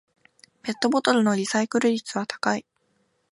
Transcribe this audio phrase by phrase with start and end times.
[0.63, 2.65] ペットボトルのリサイクル率は高い